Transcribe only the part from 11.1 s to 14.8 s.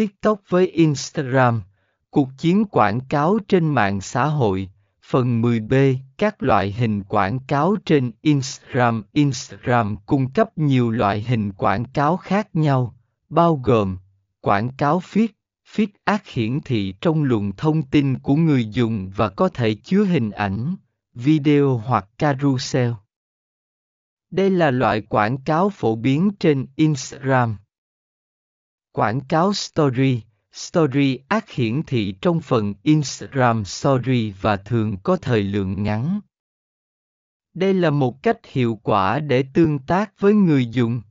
hình quảng cáo khác nhau, bao gồm quảng